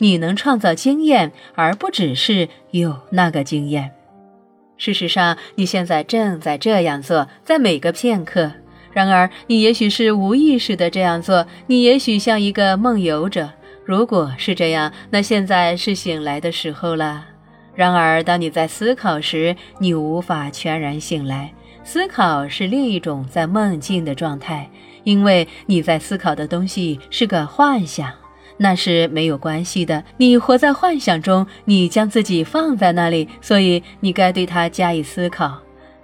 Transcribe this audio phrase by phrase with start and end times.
[0.00, 3.92] 你能创造经验，而不只是有那个经验。
[4.76, 8.50] 事实上，你现在正在这样做，在每个片刻。
[8.92, 13.48] 然而，你也许是无意识的这样做，你也许像一个梦游者。
[13.84, 17.26] 如果是这样，那现在是醒来的时候了。
[17.74, 21.52] 然而，当你在思考时，你无法全然醒来。
[21.84, 24.70] 思考是另一种在梦境的状态，
[25.04, 28.12] 因为你在思考的东西是个幻想，
[28.62, 30.04] 那是没有关系的。
[30.18, 35.58] 你活在幻想中，你将自己放在那里，所以你该对它加以思考。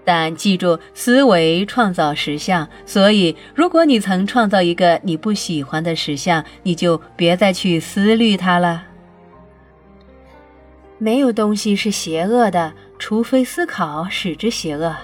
[0.06, 8.84] 但记住，思维创造实相，所以如果你曾创造一个你不喜欢的实相，你就别再去思虑它了。
[10.96, 14.96] 没有东西是邪恶的，除非思考使之邪恶。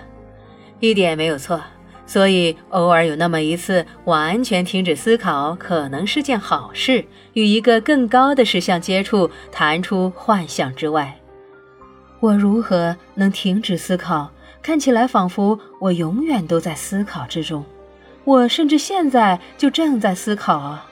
[0.80, 1.60] 一点没有错，
[2.06, 7.04] 所以偶尔有那么一次完全停止思考，可能是件好事。
[7.32, 11.18] 与一个更高的实相接触，弹出幻象之外。
[12.20, 14.30] 我如何能停止思考？
[14.62, 17.64] 看起来仿佛我永远都在思考之中。
[18.24, 20.86] 我甚至现在就正在思考啊。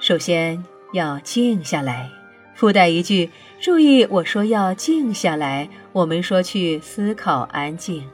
[0.00, 2.10] 首先要静下来，
[2.54, 8.04] 附带一句：注意，我说要静下来，我没说去思考安静。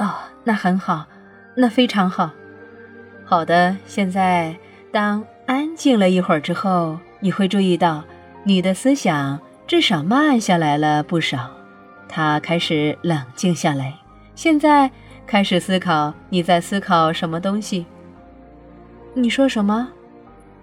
[0.00, 1.06] 哦，那很好，
[1.54, 2.30] 那非常好。
[3.22, 4.56] 好的，现在
[4.90, 8.02] 当安静了一会儿之后，你会注意到
[8.42, 11.50] 你的思想至少慢下来了不少，
[12.08, 13.94] 它开始冷静下来。
[14.34, 14.90] 现在
[15.26, 17.84] 开始思考，你在思考什么东西？
[19.12, 19.86] 你说什么？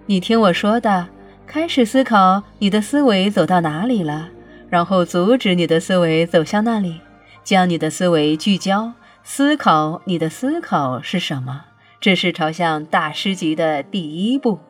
[0.06, 1.06] 你听我说的，
[1.46, 4.30] 开始思考你的思维走到哪里了，
[4.68, 7.00] 然后阻止你的思维走向那里，
[7.44, 8.92] 将你的思维聚焦。
[9.22, 11.64] 思考你的思考是什么？
[12.00, 14.60] 这是朝向大师级的第一步。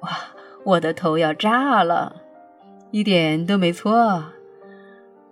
[0.00, 0.10] 哇，
[0.64, 2.16] 我的头要炸了！
[2.90, 4.24] 一点都没错。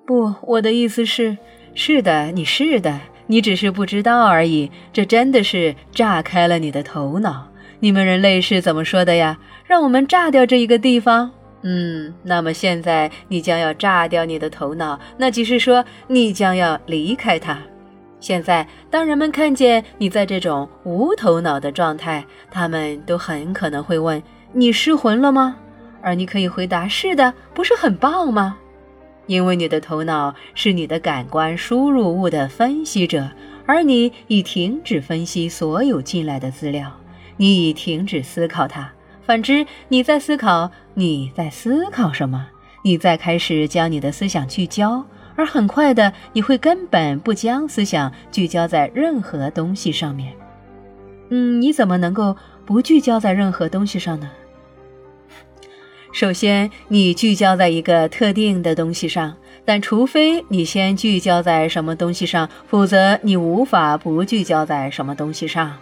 [0.04, 1.38] 不，我的意思是，
[1.74, 4.70] 是的，你是的，你只是不知道而已。
[4.92, 7.48] 这真的是炸开了你的头脑。
[7.80, 9.38] 你们人类是怎么说的呀？
[9.64, 11.30] 让我们炸掉这一个地方。
[11.62, 17.58] 嗯，那么现在你将要炸掉你的头脑，那即是说你将要离开它。
[18.22, 24.22] 现在，当人们看见你在这种无头脑的状态，他们都很可能会问
[24.54, 25.56] ：“你失魂了吗？”
[26.00, 28.58] 而你可以回答：“是的，不是很棒吗？”
[29.26, 33.28] 因为你的头脑是你的感官输入物的分析者，
[33.66, 36.92] 而你已停止分析所有进来的资料，
[37.36, 38.92] 你已停止思考它。
[39.26, 42.46] 反之，你在思考，你在思考什么？
[42.84, 45.04] 你在开始将你的思想聚焦。
[45.36, 50.32] 而很快的，你会根本不将思想聚焦在任何东西上面。
[51.30, 54.30] 嗯，你怎么能够不聚焦在任何东西上呢？
[56.12, 59.34] 首先，你聚焦在一个特定的东西上，
[59.64, 65.78] 但除非你先聚焦在什么东西上，否则你无法不聚焦在什么东西上。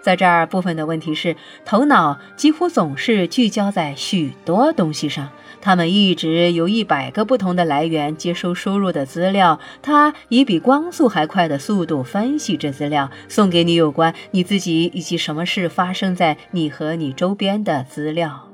[0.00, 5.28] 在这儿，部分的问题是，头脑几乎总是聚焦在许多东西上。
[5.60, 18.48] 他们一直由一百个不同的来源接收输入的资料，它以比光速还快的速度分析这资料，送给你有关你自己以及什么事发生在你和你周边的资料。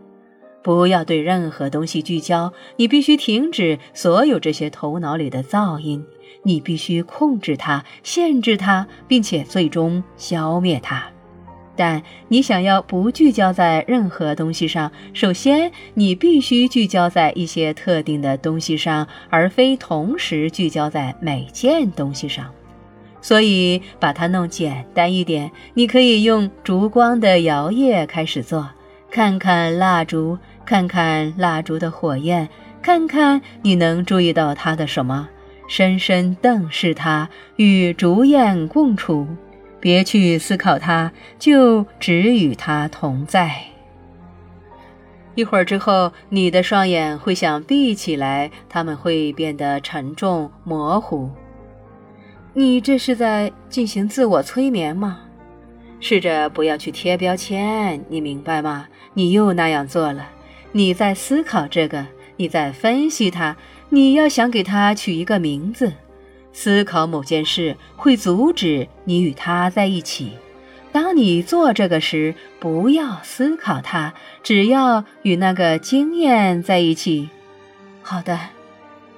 [0.63, 6.03] 不要对任何东西聚焦，你必须停止所有这些头脑里的噪音，
[6.43, 11.14] 你必须控制它、限制它，并且最终消灭它。
[11.77, 22.47] 但你想要不聚焦在任何东西上，首先你必须聚焦在一些特定的东西上，而非同时聚焦在每件东西上。
[23.21, 28.69] 所以把它弄简单一点，你可以用烛光的摇曳开始做，
[29.11, 32.49] 看看蜡烛，看看蜡烛的火焰，
[32.83, 35.29] 看看你能注意到它的什么，
[35.69, 39.27] 深深瞪视它，与烛焰共处。
[39.85, 43.55] 别去思考它，就只与它同在。
[45.35, 51.29] 一会儿之后，你的双眼会想闭起来，它们会变得沉重、模糊。
[52.55, 55.21] 你这是在进行自我催眠吗？
[56.01, 58.87] 试着不要去贴标签，你明白吗？
[59.13, 60.31] 你又那样做了。
[60.73, 62.07] 你在思考这个，
[62.39, 63.55] 你在分析它，
[63.91, 65.93] 你要想给它取一个名字。
[66.55, 70.39] 思考某件事会阻止你与他在一起。
[70.93, 74.15] 当你做这个时，不要思考它，
[74.45, 77.29] 只要与那个经验在一起。
[78.01, 78.39] 好的，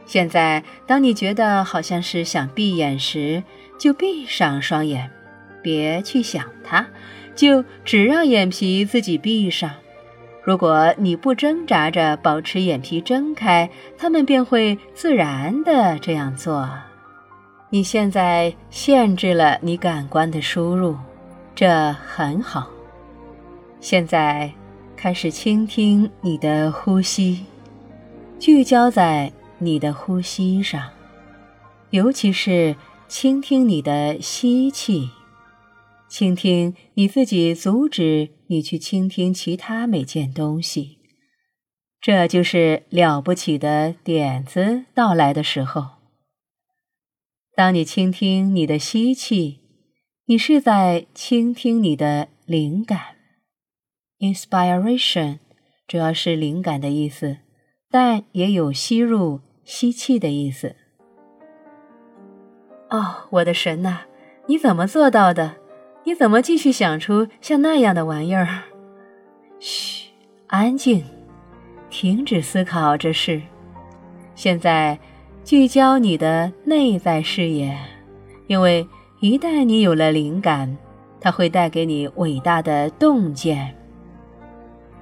[0.07, 3.43] 现在当你觉得好像是想闭眼时，
[3.79, 5.11] 就闭上双眼，
[5.61, 6.87] 别去想它，
[7.35, 9.71] 就只让眼皮自己闭上。
[10.43, 13.69] 如果你不挣扎着保持眼皮睁开，
[13.99, 16.71] 他们便会自然的这样做。
[17.69, 20.97] 你现在限制了你感官的输入，
[21.53, 22.71] 这很好。
[23.81, 24.53] 现在
[24.97, 27.45] 开始倾听你的呼吸，
[28.39, 30.91] 聚焦在你的呼吸上，
[31.91, 32.77] 尤其是
[33.09, 35.11] 倾听你的吸气。
[36.09, 40.99] 倾听你自己，阻止你去倾听其他每件东西，
[42.01, 45.96] 这就是了不起的点子到来的时候。
[47.57, 49.61] 当你倾听你的吸气，
[50.27, 53.17] 你是在倾听你的灵感。
[54.19, 55.39] Inspiration
[55.89, 57.39] 主要是灵感的意思，
[57.91, 60.77] 但也有吸入、吸气的意思。
[62.91, 64.01] 哦，我的神呐，
[64.49, 65.57] 你怎么做到的？
[66.05, 68.65] 你怎么继续想出像那样的玩意儿？
[69.59, 70.11] 嘘，
[70.49, 71.03] 安静，
[71.89, 73.41] 停止思考这事。
[74.35, 74.99] 现在
[75.47, 77.79] 聚焦你的内在视野，
[78.49, 78.85] 因为
[79.21, 80.77] 一旦你有了灵感，
[81.21, 83.73] 它会带给你伟大的洞见。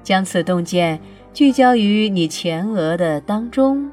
[0.02, 1.00] 将此洞见
[1.32, 3.90] 聚焦于你前额的当中，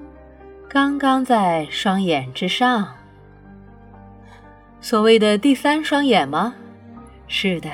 [0.67, 2.85] 刚刚在双眼之上。
[4.81, 6.53] 所谓的第三双眼吗？
[7.29, 7.69] 是的，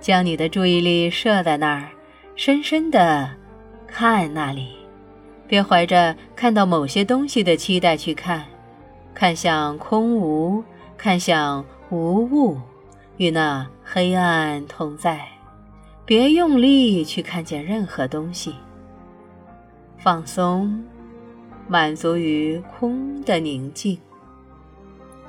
[0.00, 1.88] 将你的注意力设在那儿，
[2.36, 3.30] 深深的
[3.86, 4.68] 看那里，
[5.48, 8.44] 别怀着看到某些东西的期待去看，
[9.14, 10.62] 看向空无，
[10.96, 12.60] 看向无物，
[13.16, 15.26] 与那黑暗同在。
[16.04, 18.54] 别用力去看见任何东西，
[19.98, 20.84] 放松，
[21.66, 23.98] 满足于空的宁静。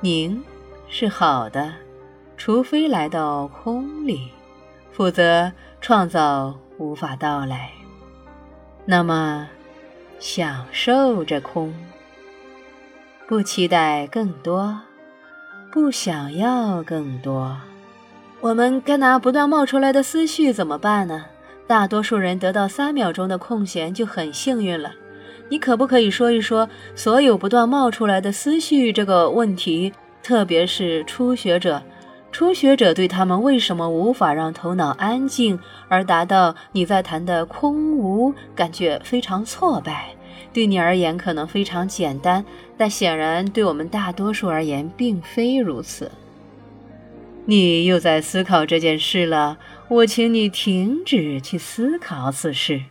[0.00, 0.42] 宁
[0.88, 1.72] 是好的。
[2.36, 4.30] 除非来到空里，
[4.92, 5.52] 否则
[5.82, 7.70] 创造无法到来。
[8.86, 9.46] 那么，
[10.20, 11.72] 享受着空，
[13.26, 14.78] 不期待更多，
[15.72, 17.56] 不想要更多。
[18.42, 21.24] 我们该拿不断冒出来的思绪怎么办呢？
[21.66, 24.92] 大多数人得到三秒钟的空闲就很幸运了。
[25.48, 29.94] 你可不可以说一说所有不断冒出来的思绪这个问题？
[30.22, 31.82] 特别是初学者。
[32.32, 40.10] 初学者对他们为什么无法让头脑安静而达到你在谈的空无感觉非常挫败。
[40.52, 42.44] 对你而言可能非常简单，
[42.76, 46.10] 但显然对我们大多数而言并非如此。
[47.44, 52.82] 你又在思考这件事了，我请你停止去思考此事。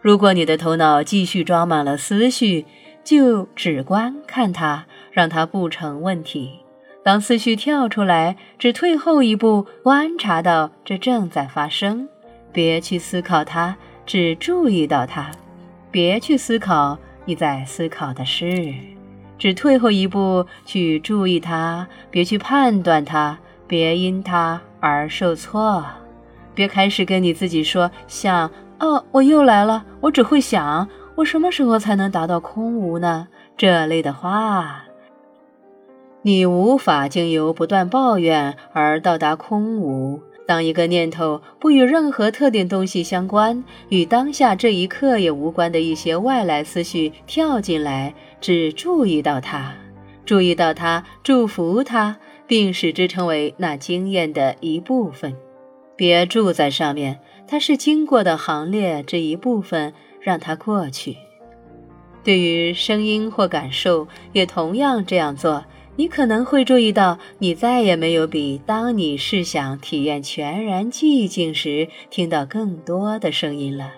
[0.00, 2.66] 如果你的头脑继续装满了思绪，
[3.04, 6.61] 就只观看它，让它不成问题。
[7.04, 12.08] 当思绪跳出来，只退后一步，观察到这正在发生，
[12.52, 13.74] 别去思考它，
[14.06, 15.30] 只注意到它，
[15.90, 18.72] 别去思考你在思考的事，
[19.36, 25.84] 只退后一步去注意它，别去判断它，别因它而受挫，
[26.54, 33.26] 别开始跟你自己说想哦，我又来了，我只会想，我什么时候才能达到空无呢？
[33.56, 34.84] 这类的话。
[36.24, 40.20] 你无法经由不断抱怨而到达空无。
[40.46, 49.72] 当一个念头不与任何特定东西相关，与当下这一刻也无关的一些外来思绪跳进来，只注意到它，
[50.24, 55.34] 注意到它，祝福它，并使之成为那经验的一部分。
[55.96, 61.16] 别住在上面，它是经过的行列这一部分，让它过去。
[62.24, 65.64] 对于声音或感受，也同样这样做。
[65.94, 73.92] 你可能会注意到，你再也没有比当你试想体验全然寂静时听到更多的声音了。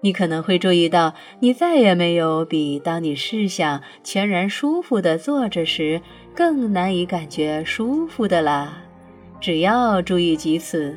[0.00, 6.00] 你可能会注意到，你再也没有比当你试想全然舒服的坐着时
[6.34, 8.82] 更难以感觉舒服的了。
[9.40, 10.96] 只要注意及此，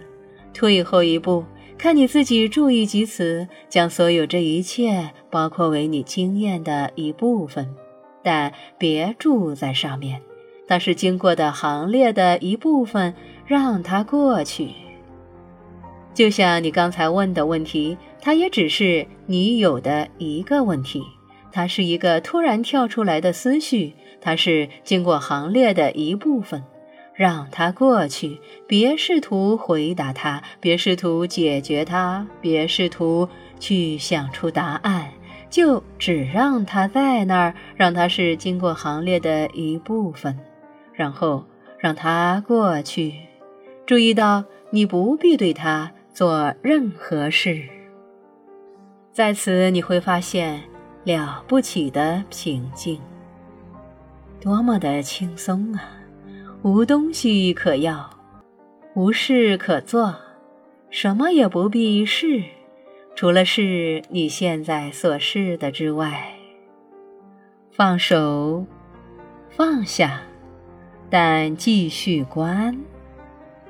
[0.53, 1.43] 退后一步，
[1.77, 7.75] 看你自己注意及此，将所有这一切包括为你经验的一部分，
[8.23, 10.21] 但别住在上面。
[10.67, 13.13] 它是经过的行列的一部分，
[13.45, 14.71] 让它过去。
[16.13, 21.03] 就像你刚才问的问题，它也只是你有的一个问题。
[21.51, 26.63] 它是一个突然跳出来的思绪，它是经过行列的一部分，
[27.15, 28.39] 让它过去。
[28.67, 35.11] 别试图回答它，别试图解决它，别试图去想出答案，
[35.49, 40.37] 就只让它在那儿，让它是经过行列的一部分。
[40.97, 41.45] 然后
[41.77, 43.13] 让它过去，
[43.85, 47.61] 注意到你不必对它做任何事。
[49.13, 50.63] 在此你会发现
[51.03, 52.99] 了不起的平静，
[54.41, 55.83] 多么的轻松啊！
[56.63, 58.09] 无东西可要，
[58.95, 60.15] 无事可做，
[60.89, 62.43] 什么也不必试，
[63.15, 66.33] 除了是你现在所试的之外。
[67.71, 68.65] 放手，
[69.49, 70.21] 放下，
[71.09, 72.77] 但继续观，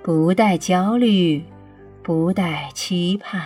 [0.01, 1.43] 不带焦虑，
[2.01, 3.41] 不带期盼，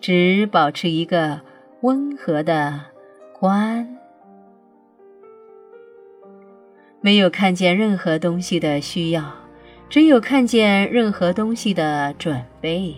[0.00, 1.40] 只保持一个
[1.82, 2.80] 温和的
[3.38, 3.98] 观。
[7.00, 9.34] 没有看见任何东西的需要，
[9.90, 12.94] 只有看见任何东西的准备。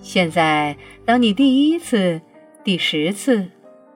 [0.00, 2.20] 现在，当你第一次、
[2.64, 3.50] 第十次，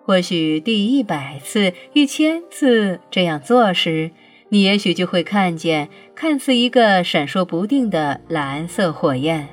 [0.07, 4.11] 或许第一百次、一千次这样做时，
[4.51, 9.49] 你也许就会看见看似一个闪烁不定的蓝色火焰，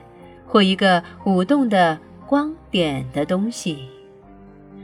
[0.46, 3.88] 或一个舞动的光点的东西。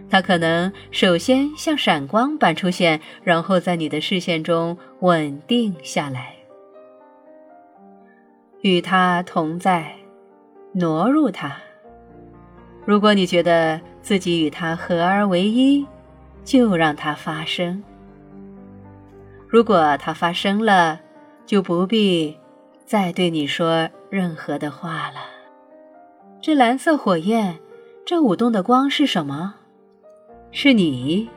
[0.09, 6.33] 它可能首先像闪光般出现，然后在你的视线中稳定下来，
[8.61, 9.97] 与它同在，
[10.71, 11.66] 挪入它。
[12.87, 15.85] 如果你觉得自己与它合而为一，
[16.45, 17.83] 就让它发生。
[19.45, 20.97] 如果它发生了，
[21.45, 22.37] 就不必
[22.85, 25.19] 再对你说任何的话了。
[26.39, 27.59] 这蓝色火焰，
[28.05, 29.55] 这舞动的光是什么？
[30.53, 31.27] 是你，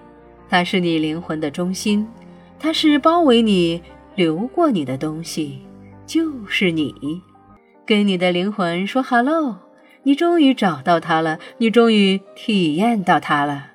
[0.49, 2.07] 它是你灵魂的中心，
[2.61, 3.83] 它是包围你、
[4.15, 5.59] 流过你的东西，
[6.07, 7.21] 就是你。
[7.85, 9.59] 跟你的灵魂说 “hello”，
[10.03, 13.67] 你终于找到它了，你终于体验到它了。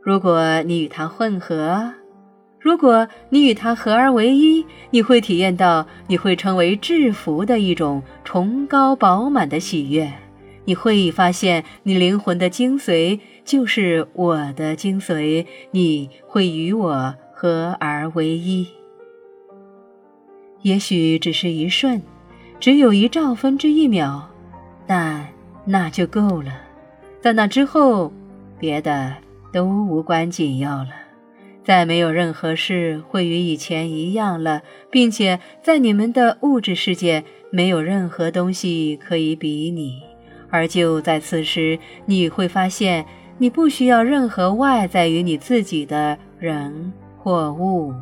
[0.00, 1.92] 如果你与它混合，
[2.58, 10.12] 如果你与它合而为一，你会体验到，你会成为制服的一种崇高饱满的喜悦。
[10.64, 15.46] 你会发现，你灵魂的精髓就是我的精髓。
[15.70, 18.66] 你会与我合而为一，
[20.62, 22.02] 也许只是一瞬，
[22.58, 24.22] 只有一兆分之一秒，
[24.88, 25.28] 但
[25.66, 26.52] 那就够了。
[27.20, 28.12] 在那之后，
[28.58, 29.14] 别的
[29.52, 30.90] 都无关紧要了。
[31.64, 40.00] 再没有任何事会与以前一样了，并且在你们的物质世界，没有任何东西可以比拟。
[40.48, 43.04] 而就在此时，你会发现，
[43.38, 47.92] 你不需要任何外在于你自己的人或物。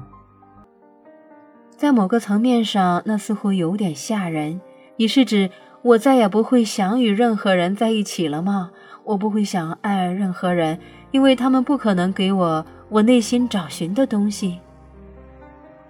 [1.74, 4.60] 在某个层面上，那似乎有点吓人。
[4.96, 5.50] 你是指
[5.84, 8.70] 我再也不会想与任何人在一起了吗？
[9.04, 10.78] 我不会想爱任何人，
[11.10, 14.60] 因为他们不可能给我我内心找寻的东西。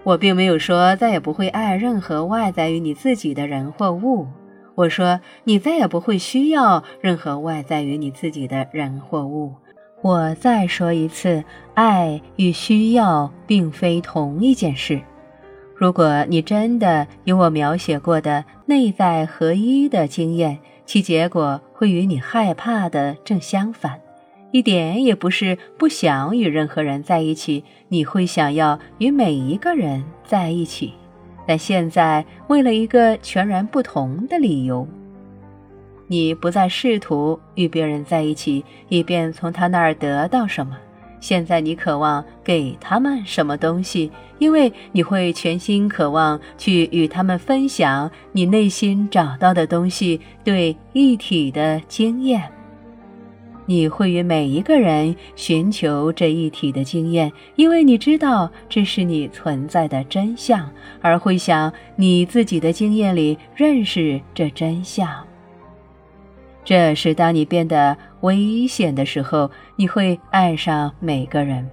[0.03, 4.27] 我并没有说再也不会爱任何外在于你自己的人或物。
[4.75, 9.55] 我说，你再也不会需要任何外在于你自己的人或物。
[10.03, 15.01] 我再说一次，爱与需要并非同一件事。
[15.77, 24.01] 如果你真的有我描写过的内在合一的经验，其结果会与你害怕的正相反，
[24.53, 30.93] 一点也不是不想与任何人在一起，你会想要与每一个人在一起。
[31.47, 34.87] 但现在，为了一个全然不同的理由，
[36.07, 40.79] 你不再试图与别人在一起，以便从他那儿得到什么。
[41.25, 52.43] 现在，你渴望给他们什么东西，因为你会全心渴望去与他们分享你内心找到的东西，对一体的经验。
[53.65, 65.09] 你会与每一个人寻求这一体的经验，因为你知道这是你存在的真相，而会想你自己的经验里认识这真相。
[66.65, 71.69] 这是当你变得危险的时候，你会爱上每个人。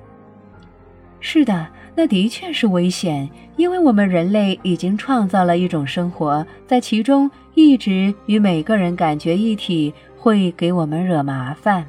[1.20, 9.94] 是的，那的确是危险，因为我们人类已经创造了一种生活，在其中一直与每个人感觉一体。
[10.24, 11.84] 会给我们惹麻烦。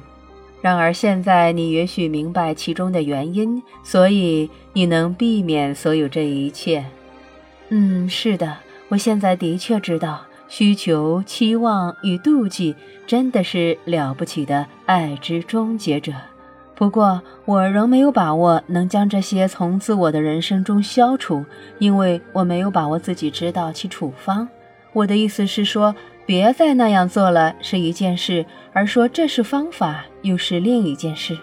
[0.59, 6.83] 然而现在你也许明白其中的原因，所以你能避免所有这一切。
[7.69, 8.57] 嗯，是的，
[8.87, 16.13] 我现在的确知道，需求、期望与妒忌真的是了不起的爱之终结者。
[16.75, 21.45] 不过，我仍没有把握能将这些从自我的人生中消除，
[21.79, 24.47] 因为我没有把握自己知道其处方。
[24.93, 25.95] 我的意思是说。
[26.25, 31.37] 别再那样做了是一件事，而说这是方法又是另一件事。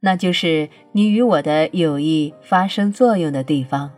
[0.00, 3.92] 那就是你与我的友谊发生作用的地方，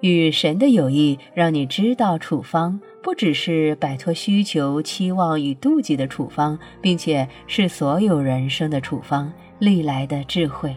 [0.00, 10.76] 与神的友谊让你知道处方，不只是摆脱需求、期望与妒忌的处方，并且是所有人生的处方，历来的智慧。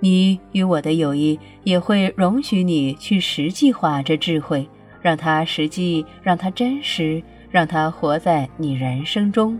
[0.00, 4.68] 你与我的友谊也会容许你去实际化这智慧，
[5.00, 9.56] 让它实际，让它真实，让它活在你人生中。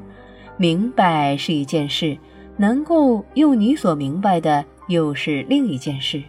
[0.57, 2.19] 明白是一件事，
[2.57, 6.21] 能够用你所明白的又是另一件事。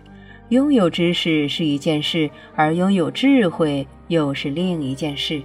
[0.49, 5.41] 拥有知识是一件事，而拥有智慧又是另一件事。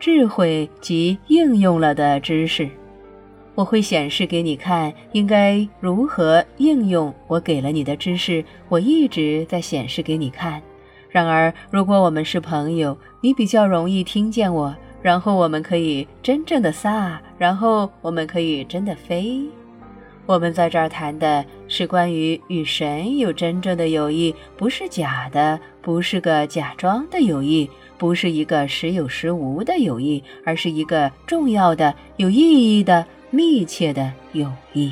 [0.00, 2.68] 智慧及应用了的知识。
[3.54, 8.42] 我会显示给你看，应该如何应用我给了你的知识。
[8.70, 10.62] 我一直在显示给你看。
[11.10, 19.42] 然而，如果我们是朋友，你比较容易听见我，然后我们可以真正的撒，然后我们可以真的飞。
[20.24, 27.68] 我们在这儿谈的是关于与神有真正的友谊，不是假的，不是个假装的友谊。
[28.00, 34.90] 不是一个时有时无的友谊，而是一个重要的、有意义的、密切的友谊。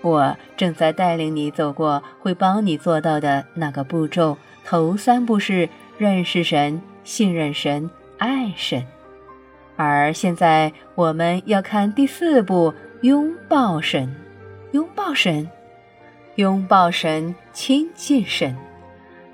[0.00, 4.38] 我正在带领你走过会帮你做到的那个步骤。
[4.64, 8.86] 头三步是认识神、信任神、爱神。
[9.74, 14.14] 而现在我们要看第四步：拥抱神，
[14.70, 15.50] 拥抱神，
[16.36, 18.56] 拥抱神，亲近神。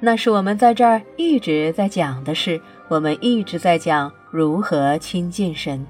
[0.04, 5.84] 那是我们在这儿一直在讲的事，我们一直在讲如何亲近神。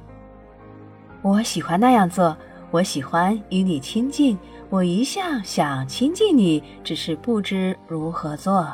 [1.20, 2.36] 我喜欢那样做，
[2.70, 4.38] 我喜欢与你亲近，
[4.70, 8.64] 我一向想亲近你，只是不知如何做。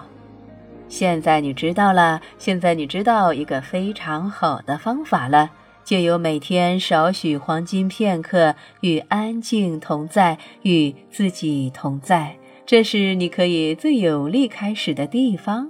[0.88, 5.50] 现在你知道了，现在你知道一个非常好的方法了，
[5.82, 12.36] 就有每天少许黄金片刻与安静同在，与自己同在。
[12.70, 15.68] 这是你可以最有力开始的地方。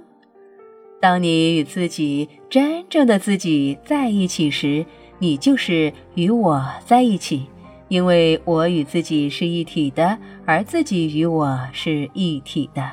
[0.99, 4.85] 当你与自己真正的自己在一起时，
[5.17, 7.47] 你就是与我在一起，
[7.87, 12.87] 因为我与自己是一体的，而自己与我是一体的。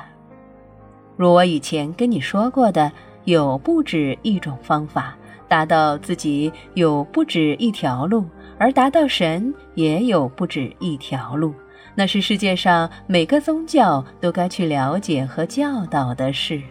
[1.15, 2.91] 如我以前跟你说过的，
[3.25, 5.15] 有不止一种方法
[5.47, 8.25] 达到自己，有不止一条路，
[8.57, 11.53] 而达到神也有不止一条路。
[11.99, 16.61] 那是世界上每个宗教都该去了解和教导的事。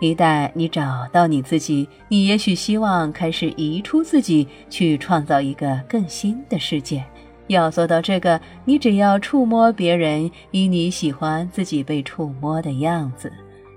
[0.00, 7.04] 一旦你找到你自己，你也许希望开始移出自己，去创造一个更新的世界。
[7.48, 13.30] 要做到这个，你只要触摸别人，以你喜欢自己被触摸的样子，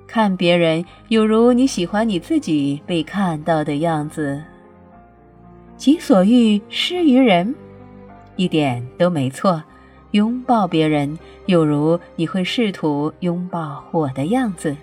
[0.07, 4.41] 看别人有如你喜欢你自己被看到的样子。
[5.75, 7.53] 己所欲施于人，
[8.37, 9.61] 一点都没错。
[10.11, 14.75] 拥抱别人，有如你会试图拥抱我的样子，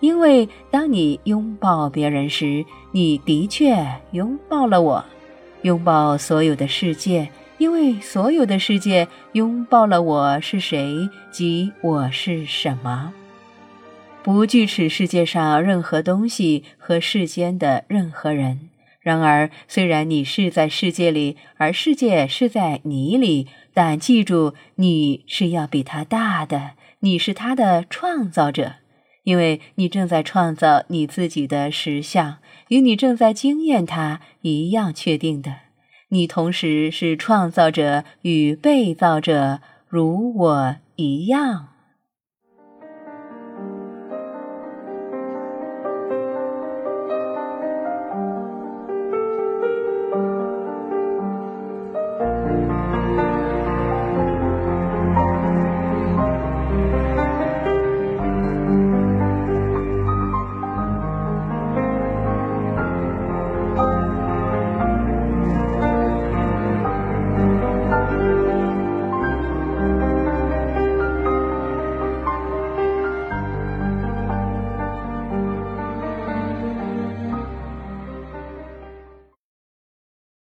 [0.00, 5.04] 因为当你拥抱别人时，你的确拥抱了我，
[5.62, 13.12] 拥抱所有的世界，因为所有的世界拥抱了我是谁及我是什么。
[14.22, 18.68] 不惧耻世界上任何东西和世间的任何人。
[19.04, 23.48] 然而，虽然你是在世界里，而世界是在你里。
[23.74, 28.76] 但记住，你是要比他大的，你是他的创造者，
[29.24, 32.38] 因为你正在创造你自己的实相，
[32.68, 35.56] 与你正在经验它一样确定的。
[36.08, 41.73] 你同时是创造者与被造者，如我一样。